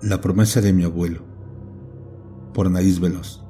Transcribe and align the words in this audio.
La 0.00 0.20
promesa 0.20 0.60
de 0.60 0.72
mi 0.72 0.84
abuelo 0.84 1.22
por 2.54 2.66
Anaís 2.66 3.00
Veloz 3.00 3.42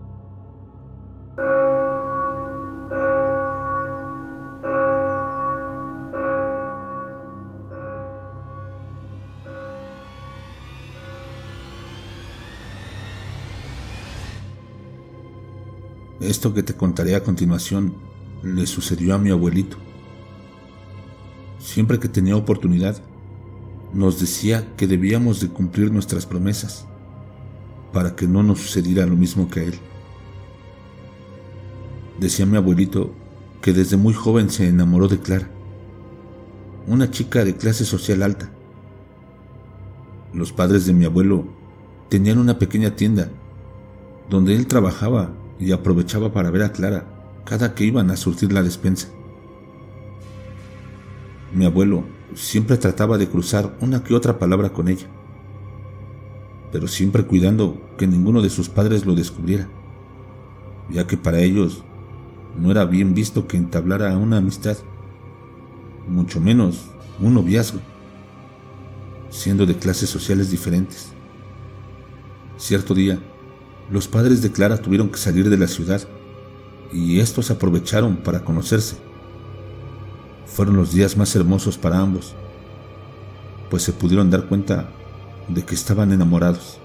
Esto 16.21 16.53
que 16.53 16.63
te 16.63 16.75
contaré 16.75 17.15
a 17.15 17.23
continuación 17.23 17.95
le 18.43 18.67
sucedió 18.67 19.15
a 19.15 19.19
mi 19.19 19.31
abuelito. 19.31 19.77
Siempre 21.59 21.99
que 21.99 22.09
tenía 22.09 22.37
oportunidad, 22.37 23.03
nos 23.93 24.21
decía 24.21 24.75
que 24.77 24.87
debíamos 24.87 25.41
de 25.41 25.49
cumplir 25.49 25.91
nuestras 25.91 26.27
promesas 26.27 26.87
para 27.93 28.15
que 28.15 28.27
no 28.27 28.43
nos 28.43 28.61
sucediera 28.61 29.07
lo 29.07 29.17
mismo 29.17 29.49
que 29.49 29.61
a 29.61 29.63
él. 29.65 29.79
Decía 32.21 32.47
mi 32.47 32.57
abuelito 32.57 33.13
que 33.63 33.73
desde 33.73 33.97
muy 33.97 34.15
joven 34.15 34.51
se 34.51 34.69
enamoró 34.69 35.09
de 35.09 35.19
Clara, 35.19 35.49
una 36.87 37.11
chica 37.11 37.45
de 37.45 37.57
clase 37.57 37.85
social 37.85 38.23
alta. 38.23 38.51
Los 40.35 40.53
padres 40.53 40.87
de 40.87 40.93
mi 40.93 41.05
abuelo 41.05 41.47
tenían 42.09 42.39
una 42.39 42.59
pequeña 42.59 42.97
tienda 42.97 43.31
donde 44.29 44.55
él 44.55 44.67
trabajaba 44.67 45.33
y 45.59 45.73
aprovechaba 45.73 46.33
para 46.33 46.51
ver 46.51 46.63
a 46.63 46.73
Clara 46.73 47.07
cada 47.45 47.75
que 47.75 47.85
iban 47.85 48.11
a 48.11 48.17
surtir 48.17 48.53
la 48.53 48.63
despensa. 48.63 49.09
Mi 51.55 51.65
abuelo 51.65 52.05
siempre 52.35 52.77
trataba 52.77 53.19
de 53.19 53.29
cruzar 53.29 53.77
una 53.81 54.03
que 54.03 54.15
otra 54.15 54.39
palabra 54.39 54.71
con 54.71 54.89
ella, 54.89 55.07
pero 56.73 56.87
siempre 56.87 57.25
cuidando 57.25 57.81
que 57.97 58.07
ninguno 58.07 58.43
de 58.43 58.51
sus 58.51 58.69
padres 58.69 59.07
lo 59.07 59.15
descubriera, 59.15 59.69
ya 60.91 61.07
que 61.07 61.17
para 61.17 61.41
ellos 61.41 61.83
no 62.59 62.71
era 62.71 62.85
bien 62.85 63.15
visto 63.15 63.47
que 63.47 63.57
entablara 63.57 64.17
una 64.17 64.39
amistad, 64.39 64.77
mucho 66.07 66.41
menos 66.41 66.87
un 67.21 67.35
noviazgo, 67.35 67.81
siendo 69.31 69.67
de 69.67 69.77
clases 69.77 70.09
sociales 70.09 70.51
diferentes. 70.51 71.13
Cierto 72.57 72.95
día, 72.95 73.19
los 73.91 74.09
padres 74.09 74.43
de 74.43 74.51
Clara 74.51 74.79
tuvieron 74.79 75.09
que 75.11 75.19
salir 75.19 75.49
de 75.49 75.57
la 75.57 75.69
ciudad 75.69 76.03
y 76.93 77.21
estos 77.21 77.51
aprovecharon 77.51 78.17
para 78.17 78.45
conocerse. 78.45 79.08
Fueron 80.59 80.77
los 80.77 80.91
días 80.91 81.17
más 81.17 81.37
hermosos 81.37 81.79
para 81.79 82.01
ambos, 82.01 82.35
pues 83.71 83.85
se 83.85 83.93
pudieron 83.93 84.29
dar 84.29 84.49
cuenta 84.49 84.91
de 85.47 85.65
que 85.65 85.77
estaban 85.77 86.11
enamorados. 86.11 86.81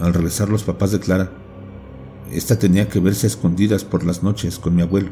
Al 0.00 0.14
regresar 0.14 0.48
los 0.48 0.64
papás 0.64 0.90
de 0.90 1.00
Clara, 1.00 1.30
esta 2.32 2.58
tenía 2.58 2.88
que 2.88 2.98
verse 2.98 3.26
escondidas 3.26 3.84
por 3.84 4.06
las 4.06 4.22
noches 4.22 4.58
con 4.58 4.74
mi 4.74 4.80
abuelo, 4.80 5.10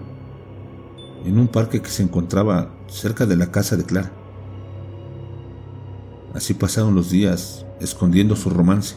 en 1.26 1.38
un 1.38 1.48
parque 1.48 1.82
que 1.82 1.90
se 1.90 2.02
encontraba 2.02 2.70
cerca 2.88 3.26
de 3.26 3.36
la 3.36 3.50
casa 3.50 3.76
de 3.76 3.84
Clara. 3.84 4.10
Así 6.32 6.54
pasaron 6.54 6.94
los 6.94 7.10
días 7.10 7.66
escondiendo 7.78 8.36
su 8.36 8.48
romance 8.48 8.96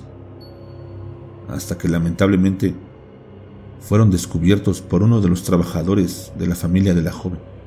hasta 1.50 1.78
que 1.78 1.90
lamentablemente 1.90 2.74
fueron 3.82 4.10
descubiertos 4.10 4.80
por 4.80 5.04
uno 5.04 5.20
de 5.20 5.28
los 5.28 5.44
trabajadores 5.44 6.32
de 6.40 6.48
la 6.48 6.56
familia 6.56 6.94
de 6.94 7.02
la 7.02 7.12
joven. 7.12 7.59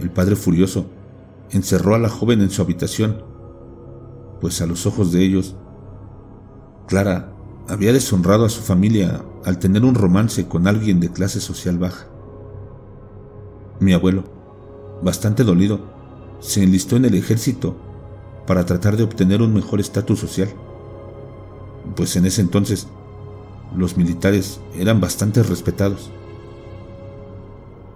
El 0.00 0.10
padre 0.10 0.36
furioso 0.36 0.86
encerró 1.50 1.94
a 1.94 1.98
la 1.98 2.08
joven 2.08 2.40
en 2.40 2.50
su 2.50 2.62
habitación, 2.62 3.22
pues 4.40 4.60
a 4.62 4.66
los 4.66 4.86
ojos 4.86 5.12
de 5.12 5.22
ellos, 5.22 5.56
Clara 6.86 7.32
había 7.68 7.92
deshonrado 7.92 8.44
a 8.44 8.48
su 8.48 8.62
familia 8.62 9.22
al 9.44 9.58
tener 9.58 9.84
un 9.84 9.94
romance 9.94 10.48
con 10.48 10.66
alguien 10.66 10.98
de 10.98 11.12
clase 11.12 11.40
social 11.40 11.78
baja. 11.78 12.06
Mi 13.78 13.92
abuelo, 13.92 14.24
bastante 15.02 15.44
dolido, 15.44 15.80
se 16.40 16.62
enlistó 16.62 16.96
en 16.96 17.04
el 17.04 17.14
ejército 17.14 17.76
para 18.46 18.66
tratar 18.66 18.96
de 18.96 19.04
obtener 19.04 19.42
un 19.42 19.54
mejor 19.54 19.78
estatus 19.80 20.18
social 20.18 20.48
pues 21.94 22.16
en 22.16 22.26
ese 22.26 22.40
entonces 22.40 22.86
los 23.76 23.96
militares 23.96 24.60
eran 24.74 25.00
bastante 25.00 25.42
respetados. 25.42 26.10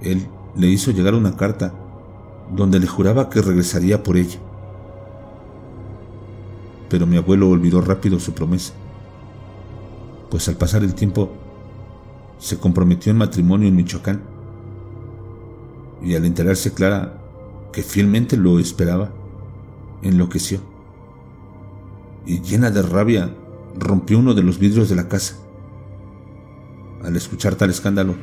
Él 0.01 0.27
le 0.57 0.69
hizo 0.69 0.91
llegar 0.91 1.15
una 1.15 1.37
carta 1.37 1.75
donde 2.51 2.81
le 2.81 2.87
juraba 2.87 3.31
que 3.31 3.43
regresaría 3.43 4.03
por 4.03 4.17
ella. 4.17 4.39
Pero 6.89 7.07
mi 7.07 7.17
abuelo 7.17 7.49
olvidó 7.49 7.81
rápido 7.81 8.21
su 8.21 8.33
promesa, 8.33 8.73
pues 10.31 10.49
al 10.49 10.57
pasar 10.57 10.83
el 10.83 10.95
tiempo 10.95 11.31
se 12.39 12.59
comprometió 12.59 13.11
en 13.11 13.19
matrimonio 13.19 13.69
en 13.69 13.77
Michoacán. 13.77 14.23
Y 16.03 16.15
al 16.15 16.25
enterarse 16.25 16.75
Clara 16.75 17.21
que 17.73 17.83
fielmente 17.83 18.37
lo 18.37 18.59
esperaba, 18.59 19.11
enloqueció. 20.03 20.61
Y 22.27 22.41
llena 22.41 22.71
de 22.71 22.83
rabia 22.83 23.35
rompió 23.79 24.19
uno 24.19 24.35
de 24.35 24.43
los 24.43 24.59
vidrios 24.59 24.89
de 24.89 24.97
la 24.97 25.09
casa. 25.09 25.37
Al 27.03 27.17
escuchar 27.17 27.55
tal 27.55 27.71
escándalo, 27.71 28.15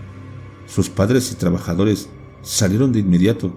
sus 0.65 0.89
padres 0.89 1.31
y 1.31 1.35
trabajadores 1.35 2.09
salieron 2.41 2.91
de 2.93 2.99
inmediato 2.99 3.51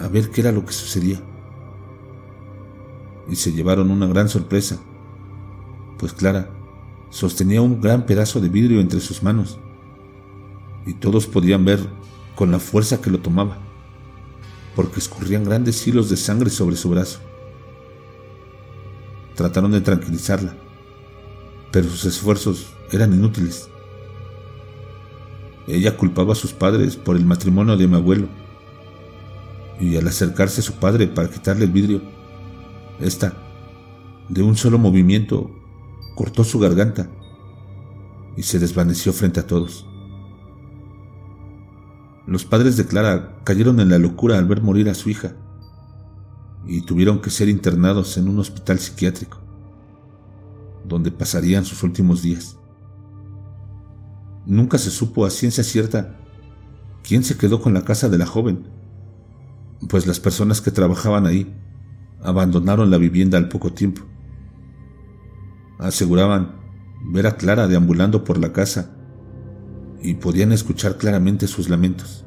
a 0.00 0.08
ver 0.08 0.30
qué 0.30 0.40
era 0.40 0.52
lo 0.52 0.64
que 0.64 0.72
sucedía. 0.72 1.20
Y 3.28 3.36
se 3.36 3.52
llevaron 3.52 3.90
una 3.90 4.06
gran 4.06 4.28
sorpresa, 4.28 4.80
pues 5.98 6.12
Clara 6.12 6.50
sostenía 7.10 7.60
un 7.60 7.80
gran 7.80 8.06
pedazo 8.06 8.40
de 8.40 8.48
vidrio 8.48 8.80
entre 8.80 9.00
sus 9.00 9.22
manos, 9.22 9.58
y 10.86 10.94
todos 10.94 11.26
podían 11.26 11.64
ver 11.64 11.80
con 12.34 12.50
la 12.50 12.58
fuerza 12.58 13.00
que 13.00 13.10
lo 13.10 13.20
tomaba, 13.20 13.58
porque 14.74 15.00
escurrían 15.00 15.44
grandes 15.44 15.86
hilos 15.86 16.08
de 16.08 16.16
sangre 16.16 16.50
sobre 16.50 16.76
su 16.76 16.88
brazo. 16.88 17.20
Trataron 19.34 19.72
de 19.72 19.80
tranquilizarla, 19.80 20.56
pero 21.70 21.88
sus 21.88 22.04
esfuerzos 22.06 22.72
eran 22.90 23.12
inútiles. 23.12 23.68
Ella 25.66 25.96
culpaba 25.96 26.32
a 26.32 26.36
sus 26.36 26.52
padres 26.52 26.96
por 26.96 27.16
el 27.16 27.24
matrimonio 27.24 27.76
de 27.76 27.86
mi 27.86 27.96
abuelo, 27.96 28.28
y 29.80 29.96
al 29.96 30.06
acercarse 30.06 30.60
a 30.60 30.64
su 30.64 30.74
padre 30.74 31.08
para 31.08 31.30
quitarle 31.30 31.64
el 31.64 31.72
vidrio, 31.72 32.02
ésta, 33.00 33.34
de 34.28 34.42
un 34.42 34.56
solo 34.56 34.78
movimiento, 34.78 35.50
cortó 36.14 36.44
su 36.44 36.58
garganta 36.58 37.10
y 38.36 38.42
se 38.42 38.58
desvaneció 38.58 39.12
frente 39.12 39.40
a 39.40 39.46
todos. 39.46 39.86
Los 42.26 42.44
padres 42.44 42.76
de 42.76 42.86
Clara 42.86 43.40
cayeron 43.42 43.80
en 43.80 43.88
la 43.88 43.98
locura 43.98 44.38
al 44.38 44.46
ver 44.46 44.62
morir 44.62 44.88
a 44.88 44.94
su 44.94 45.10
hija 45.10 45.34
y 46.66 46.82
tuvieron 46.82 47.20
que 47.20 47.30
ser 47.30 47.48
internados 47.48 48.16
en 48.18 48.28
un 48.28 48.38
hospital 48.38 48.78
psiquiátrico 48.78 49.38
donde 50.84 51.10
pasarían 51.10 51.64
sus 51.64 51.82
últimos 51.82 52.22
días. 52.22 52.56
Nunca 54.46 54.78
se 54.78 54.90
supo 54.90 55.24
a 55.24 55.30
ciencia 55.30 55.64
cierta 55.64 56.18
quién 57.02 57.24
se 57.24 57.36
quedó 57.36 57.60
con 57.62 57.74
la 57.74 57.84
casa 57.84 58.08
de 58.08 58.18
la 58.18 58.26
joven, 58.26 58.68
pues 59.88 60.06
las 60.06 60.20
personas 60.20 60.60
que 60.60 60.70
trabajaban 60.70 61.26
ahí 61.26 61.52
abandonaron 62.22 62.90
la 62.90 62.98
vivienda 62.98 63.38
al 63.38 63.48
poco 63.48 63.72
tiempo. 63.72 64.02
Aseguraban 65.78 66.56
ver 67.02 67.26
a 67.26 67.36
Clara 67.36 67.66
deambulando 67.66 68.24
por 68.24 68.38
la 68.38 68.52
casa 68.52 68.94
y 70.02 70.14
podían 70.14 70.52
escuchar 70.52 70.98
claramente 70.98 71.46
sus 71.46 71.68
lamentos. 71.68 72.24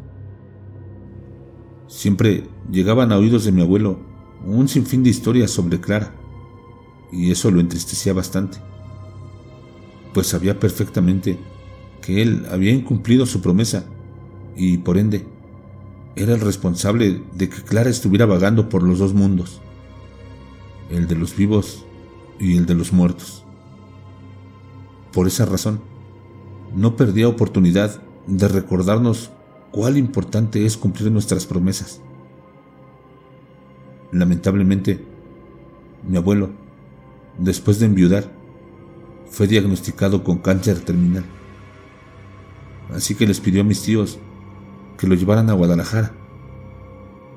Siempre 1.87 2.49
llegaban 2.71 3.11
a 3.11 3.17
oídos 3.17 3.45
de 3.45 3.51
mi 3.51 3.61
abuelo 3.61 3.99
un 4.43 4.67
sinfín 4.67 5.03
de 5.03 5.11
historias 5.11 5.51
sobre 5.51 5.79
Clara 5.79 6.13
y 7.11 7.31
eso 7.31 7.51
lo 7.51 7.59
entristecía 7.59 8.13
bastante, 8.13 8.57
pues 10.13 10.27
sabía 10.27 10.59
perfectamente 10.59 11.39
que 12.01 12.21
él 12.21 12.47
había 12.51 12.71
incumplido 12.71 13.25
su 13.25 13.41
promesa 13.41 13.85
y 14.55 14.77
por 14.79 14.97
ende 14.97 15.25
era 16.15 16.33
el 16.33 16.41
responsable 16.41 17.23
de 17.33 17.49
que 17.49 17.63
Clara 17.63 17.89
estuviera 17.89 18.25
vagando 18.25 18.69
por 18.69 18.83
los 18.83 18.99
dos 18.99 19.13
mundos, 19.13 19.61
el 20.89 21.07
de 21.07 21.15
los 21.15 21.35
vivos 21.35 21.85
y 22.39 22.57
el 22.57 22.65
de 22.65 22.75
los 22.75 22.93
muertos. 22.93 23.43
Por 25.11 25.27
esa 25.27 25.45
razón, 25.45 25.81
no 26.75 26.95
perdía 26.95 27.27
oportunidad 27.27 28.01
de 28.27 28.47
recordarnos 28.47 29.31
cuál 29.71 29.97
importante 29.97 30.65
es 30.65 30.77
cumplir 30.77 31.11
nuestras 31.11 31.45
promesas. 31.45 32.01
Lamentablemente, 34.11 35.03
mi 36.07 36.17
abuelo 36.17 36.63
después 37.37 37.79
de 37.79 37.87
enviudar, 37.87 38.31
fue 39.29 39.47
diagnosticado 39.47 40.23
con 40.23 40.37
cáncer 40.37 40.79
terminal. 40.79 41.25
Así 42.93 43.15
que 43.15 43.25
les 43.25 43.39
pidió 43.39 43.61
a 43.61 43.65
mis 43.65 43.81
tíos 43.81 44.19
que 45.03 45.09
lo 45.09 45.15
llevaran 45.15 45.49
a 45.49 45.53
Guadalajara, 45.53 46.13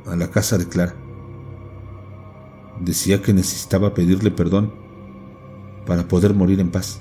a 0.07 0.15
la 0.15 0.31
casa 0.31 0.57
de 0.57 0.69
Clara. 0.69 0.95
decía 2.79 3.21
que 3.21 3.33
necesitaba 3.33 3.93
pedirle 3.93 4.31
perdón 4.31 4.73
para 5.85 6.07
poder 6.07 6.33
morir 6.33 6.61
en 6.61 6.71
paz. 6.71 7.01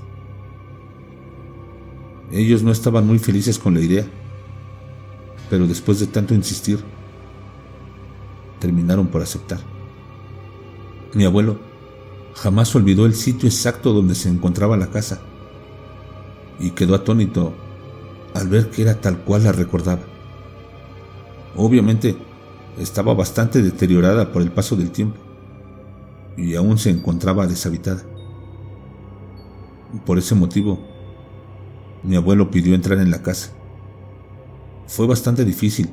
Ellos 2.31 2.63
no 2.63 2.71
estaban 2.71 3.05
muy 3.05 3.19
felices 3.19 3.59
con 3.59 3.75
la 3.75 3.81
idea, 3.81 4.07
pero 5.51 5.67
después 5.67 5.99
de 5.99 6.07
tanto 6.07 6.33
insistir, 6.33 6.79
terminaron 8.57 9.05
por 9.05 9.21
aceptar. 9.21 9.59
Mi 11.13 11.25
abuelo 11.25 11.59
jamás 12.33 12.75
olvidó 12.75 13.05
el 13.05 13.13
sitio 13.13 13.47
exacto 13.47 13.93
donde 13.93 14.15
se 14.15 14.29
encontraba 14.29 14.77
la 14.77 14.87
casa 14.87 15.21
y 16.59 16.71
quedó 16.71 16.95
atónito 16.95 17.53
al 18.33 18.47
ver 18.47 18.71
que 18.71 18.81
era 18.81 18.99
tal 18.99 19.19
cual 19.19 19.43
la 19.43 19.51
recordaba. 19.51 20.14
Obviamente 21.55 22.17
estaba 22.77 23.13
bastante 23.13 23.61
deteriorada 23.61 24.31
por 24.31 24.41
el 24.41 24.51
paso 24.51 24.75
del 24.75 24.91
tiempo 24.91 25.17
y 26.37 26.55
aún 26.55 26.77
se 26.77 26.89
encontraba 26.89 27.47
deshabitada. 27.47 28.03
Por 30.05 30.17
ese 30.17 30.35
motivo, 30.35 30.79
mi 32.03 32.17
abuelo 32.17 32.51
pidió 32.51 32.75
entrar 32.75 32.99
en 32.99 33.11
la 33.11 33.21
casa. 33.21 33.51
Fue 34.87 35.07
bastante 35.07 35.45
difícil 35.45 35.89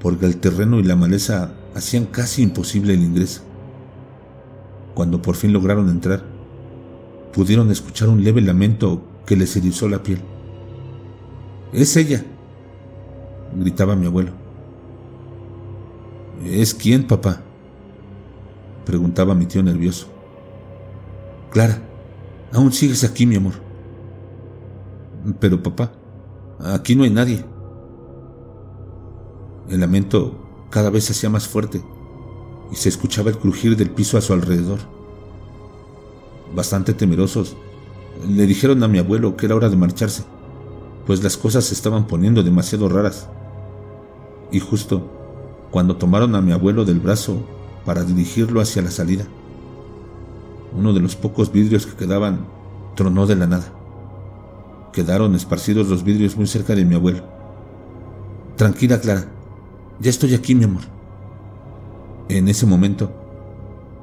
porque 0.00 0.26
el 0.26 0.38
terreno 0.38 0.78
y 0.78 0.84
la 0.84 0.96
maleza 0.96 1.54
hacían 1.74 2.06
casi 2.06 2.42
imposible 2.42 2.94
el 2.94 3.02
ingreso. 3.02 3.42
Cuando 4.94 5.20
por 5.20 5.36
fin 5.36 5.52
lograron 5.52 5.88
entrar, 5.88 6.24
pudieron 7.32 7.70
escuchar 7.70 8.08
un 8.08 8.22
leve 8.22 8.40
lamento 8.40 9.02
que 9.26 9.36
les 9.36 9.56
erizó 9.56 9.88
la 9.88 10.02
piel. 10.02 10.20
Es 11.72 11.96
ella, 11.96 12.24
gritaba 13.58 13.96
mi 13.96 14.06
abuelo. 14.06 14.41
¿Es 16.44 16.74
quién, 16.74 17.06
papá? 17.06 17.42
preguntaba 18.84 19.34
mi 19.34 19.46
tío 19.46 19.62
nervioso. 19.62 20.08
Clara, 21.50 21.80
aún 22.52 22.72
sigues 22.72 23.04
aquí, 23.04 23.26
mi 23.26 23.36
amor. 23.36 23.54
Pero, 25.38 25.62
papá, 25.62 25.92
aquí 26.58 26.96
no 26.96 27.04
hay 27.04 27.10
nadie. 27.10 27.44
El 29.68 29.80
lamento 29.80 30.66
cada 30.70 30.90
vez 30.90 31.04
se 31.04 31.12
hacía 31.12 31.30
más 31.30 31.46
fuerte 31.46 31.80
y 32.72 32.76
se 32.76 32.88
escuchaba 32.88 33.30
el 33.30 33.38
crujir 33.38 33.76
del 33.76 33.90
piso 33.90 34.18
a 34.18 34.20
su 34.20 34.32
alrededor. 34.32 34.80
Bastante 36.54 36.92
temerosos, 36.92 37.56
le 38.28 38.46
dijeron 38.46 38.82
a 38.82 38.88
mi 38.88 38.98
abuelo 38.98 39.36
que 39.36 39.46
era 39.46 39.54
hora 39.54 39.68
de 39.68 39.76
marcharse, 39.76 40.24
pues 41.06 41.22
las 41.22 41.36
cosas 41.36 41.64
se 41.64 41.74
estaban 41.74 42.06
poniendo 42.06 42.42
demasiado 42.42 42.88
raras. 42.88 43.28
Y 44.50 44.58
justo 44.58 45.21
cuando 45.72 45.96
tomaron 45.96 46.36
a 46.36 46.40
mi 46.40 46.52
abuelo 46.52 46.84
del 46.84 47.00
brazo 47.00 47.44
para 47.84 48.04
dirigirlo 48.04 48.60
hacia 48.60 48.82
la 48.82 48.92
salida, 48.92 49.24
uno 50.72 50.92
de 50.92 51.00
los 51.00 51.16
pocos 51.16 51.50
vidrios 51.50 51.84
que 51.84 51.96
quedaban 51.96 52.46
tronó 52.94 53.26
de 53.26 53.34
la 53.34 53.48
nada. 53.48 53.72
Quedaron 54.92 55.34
esparcidos 55.34 55.88
los 55.88 56.04
vidrios 56.04 56.36
muy 56.36 56.46
cerca 56.46 56.76
de 56.76 56.84
mi 56.84 56.94
abuelo. 56.94 57.24
Tranquila, 58.56 59.00
Clara. 59.00 59.26
Ya 59.98 60.10
estoy 60.10 60.34
aquí, 60.34 60.54
mi 60.54 60.64
amor. 60.64 60.82
En 62.28 62.46
ese 62.46 62.66
momento, 62.66 63.10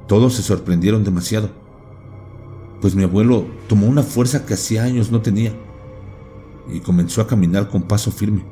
todos 0.08 0.34
se 0.34 0.42
sorprendieron 0.42 1.06
demasiado 1.06 1.50
pues 2.82 2.96
mi 2.96 3.04
abuelo 3.04 3.46
tomó 3.68 3.88
una 3.88 4.04
fuerza 4.04 4.46
que 4.46 4.54
hacía 4.54 4.84
años 4.84 5.12
no 5.12 5.22
tenía 5.22 5.54
y 6.72 6.80
comenzó 6.80 7.22
a 7.22 7.28
caminar 7.28 7.70
con 7.70 7.84
paso 7.84 8.12
firme, 8.12 8.46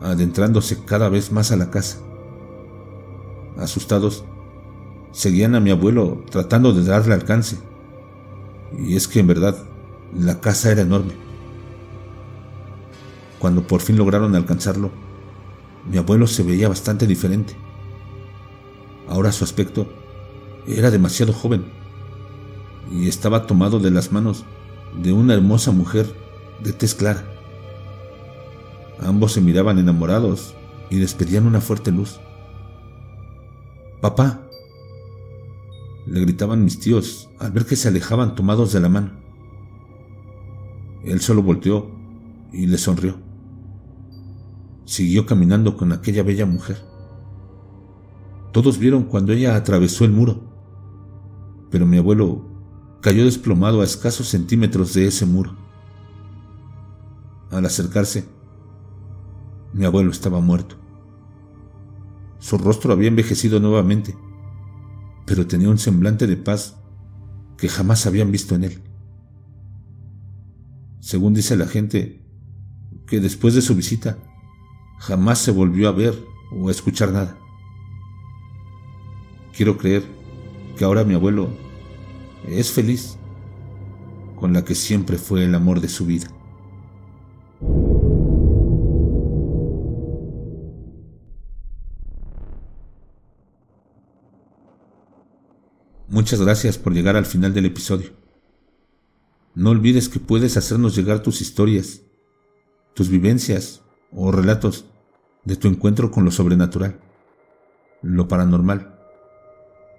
adentrándose 0.00 0.84
cada 0.84 1.08
vez 1.08 1.30
más 1.30 1.52
a 1.52 1.56
la 1.56 1.70
casa. 1.70 1.98
Asustados, 3.60 4.24
seguían 5.12 5.54
a 5.54 5.60
mi 5.60 5.70
abuelo 5.70 6.24
tratando 6.30 6.72
de 6.72 6.84
darle 6.84 7.14
alcance, 7.14 7.58
y 8.78 8.96
es 8.96 9.06
que 9.06 9.20
en 9.20 9.26
verdad 9.26 9.56
la 10.18 10.40
casa 10.40 10.72
era 10.72 10.82
enorme. 10.82 11.12
Cuando 13.38 13.66
por 13.66 13.80
fin 13.80 13.96
lograron 13.96 14.34
alcanzarlo, 14.34 14.90
mi 15.90 15.98
abuelo 15.98 16.26
se 16.26 16.42
veía 16.42 16.68
bastante 16.68 17.06
diferente. 17.06 17.54
Ahora 19.08 19.32
su 19.32 19.44
aspecto 19.44 19.86
era 20.66 20.90
demasiado 20.90 21.32
joven 21.32 21.64
y 22.90 23.08
estaba 23.08 23.46
tomado 23.46 23.78
de 23.78 23.90
las 23.90 24.12
manos 24.12 24.44
de 25.00 25.12
una 25.12 25.34
hermosa 25.34 25.70
mujer 25.70 26.14
de 26.62 26.72
tez 26.72 26.94
clara. 26.94 27.24
Ambos 29.00 29.32
se 29.32 29.40
miraban 29.40 29.78
enamorados 29.78 30.54
y 30.90 30.98
despedían 30.98 31.46
una 31.46 31.60
fuerte 31.60 31.90
luz. 31.90 32.20
Papá, 34.00 34.48
le 36.06 36.20
gritaban 36.20 36.64
mis 36.64 36.80
tíos 36.80 37.28
al 37.38 37.52
ver 37.52 37.66
que 37.66 37.76
se 37.76 37.88
alejaban 37.88 38.34
tomados 38.34 38.72
de 38.72 38.80
la 38.80 38.88
mano. 38.88 39.12
Él 41.04 41.20
solo 41.20 41.42
volteó 41.42 41.90
y 42.52 42.66
le 42.66 42.78
sonrió. 42.78 43.18
Siguió 44.86 45.26
caminando 45.26 45.76
con 45.76 45.92
aquella 45.92 46.22
bella 46.22 46.46
mujer. 46.46 46.78
Todos 48.52 48.78
vieron 48.78 49.04
cuando 49.04 49.32
ella 49.32 49.54
atravesó 49.54 50.04
el 50.04 50.12
muro, 50.12 50.40
pero 51.70 51.86
mi 51.86 51.98
abuelo 51.98 52.44
cayó 53.02 53.24
desplomado 53.24 53.82
a 53.82 53.84
escasos 53.84 54.28
centímetros 54.28 54.94
de 54.94 55.06
ese 55.06 55.26
muro. 55.26 55.56
Al 57.50 57.66
acercarse, 57.66 58.26
mi 59.72 59.84
abuelo 59.84 60.10
estaba 60.10 60.40
muerto. 60.40 60.79
Su 62.40 62.58
rostro 62.58 62.92
había 62.92 63.08
envejecido 63.08 63.60
nuevamente, 63.60 64.16
pero 65.26 65.46
tenía 65.46 65.68
un 65.68 65.78
semblante 65.78 66.26
de 66.26 66.36
paz 66.36 66.76
que 67.56 67.68
jamás 67.68 68.06
habían 68.06 68.32
visto 68.32 68.54
en 68.54 68.64
él. 68.64 68.82
Según 71.00 71.34
dice 71.34 71.56
la 71.56 71.66
gente, 71.66 72.24
que 73.06 73.20
después 73.20 73.54
de 73.54 73.62
su 73.62 73.74
visita 73.74 74.18
jamás 74.98 75.38
se 75.38 75.50
volvió 75.50 75.88
a 75.88 75.92
ver 75.92 76.14
o 76.52 76.68
a 76.68 76.70
escuchar 76.70 77.12
nada. 77.12 77.36
Quiero 79.54 79.76
creer 79.76 80.04
que 80.76 80.84
ahora 80.84 81.04
mi 81.04 81.14
abuelo 81.14 81.50
es 82.46 82.70
feliz 82.70 83.18
con 84.36 84.54
la 84.54 84.64
que 84.64 84.74
siempre 84.74 85.18
fue 85.18 85.44
el 85.44 85.54
amor 85.54 85.80
de 85.80 85.88
su 85.88 86.06
vida. 86.06 86.28
Muchas 96.20 96.42
gracias 96.42 96.76
por 96.76 96.92
llegar 96.92 97.16
al 97.16 97.24
final 97.24 97.54
del 97.54 97.64
episodio. 97.64 98.10
No 99.54 99.70
olvides 99.70 100.10
que 100.10 100.20
puedes 100.20 100.58
hacernos 100.58 100.94
llegar 100.94 101.22
tus 101.22 101.40
historias, 101.40 102.02
tus 102.92 103.08
vivencias 103.08 103.80
o 104.12 104.30
relatos 104.30 104.84
de 105.46 105.56
tu 105.56 105.66
encuentro 105.66 106.10
con 106.10 106.26
lo 106.26 106.30
sobrenatural, 106.30 107.00
lo 108.02 108.28
paranormal, 108.28 109.00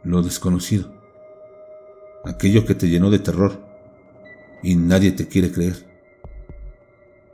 lo 0.03 0.21
desconocido 0.21 0.93
aquello 2.23 2.67
que 2.67 2.75
te 2.75 2.87
llenó 2.87 3.09
de 3.09 3.17
terror 3.17 3.59
y 4.61 4.75
nadie 4.75 5.13
te 5.13 5.27
quiere 5.27 5.51
creer. 5.51 5.87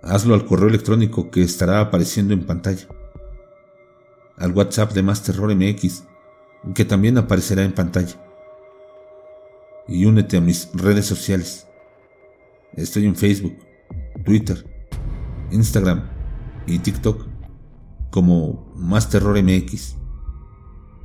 Hazlo 0.02 0.34
al 0.34 0.46
correo 0.46 0.70
electrónico 0.70 1.30
que 1.30 1.44
estará 1.44 1.82
apareciendo 1.82 2.34
en 2.34 2.46
pantalla, 2.46 2.88
al 4.38 4.54
WhatsApp 4.54 4.94
de 4.94 5.04
Más 5.04 5.24
Terror 5.24 5.54
MX, 5.54 6.06
que 6.74 6.86
también 6.86 7.18
aparecerá 7.18 7.66
en 7.66 7.74
pantalla. 7.74 8.27
Y 9.88 10.06
únete 10.06 10.38
a 10.38 10.42
mis 10.42 10.70
redes 10.74 11.06
sociales. 11.06 11.68
Estoy 12.74 13.06
en 13.06 13.16
Facebook, 13.16 13.56
Twitter, 14.26 14.66
Instagram 15.52 16.04
y 16.66 16.80
TikTok 16.80 17.26
como 18.12 18.72
Más 18.76 19.10
Terror 19.10 19.42
MX. 19.42 19.96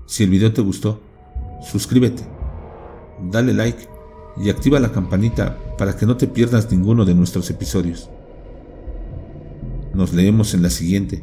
Si 0.06 0.24
el 0.24 0.30
video 0.30 0.52
te 0.52 0.60
gustó, 0.60 1.00
suscríbete 1.62 2.24
dale 3.30 3.52
like 3.52 3.88
y 4.36 4.50
activa 4.50 4.80
la 4.80 4.92
campanita 4.92 5.58
para 5.76 5.96
que 5.96 6.06
no 6.06 6.16
te 6.16 6.26
pierdas 6.26 6.70
ninguno 6.70 7.04
de 7.04 7.14
nuestros 7.14 7.50
episodios. 7.50 8.08
Nos 9.94 10.12
leemos 10.14 10.54
en 10.54 10.62
la 10.62 10.70
siguiente. 10.70 11.22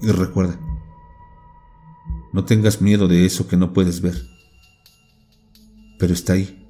Y 0.00 0.10
recuerda, 0.12 0.60
no 2.32 2.44
tengas 2.44 2.80
miedo 2.80 3.08
de 3.08 3.24
eso 3.24 3.48
que 3.48 3.56
no 3.56 3.72
puedes 3.72 4.00
ver, 4.00 4.14
pero 5.98 6.14
está 6.14 6.34
ahí, 6.34 6.66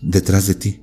detrás 0.00 0.46
de 0.46 0.54
ti. 0.54 0.80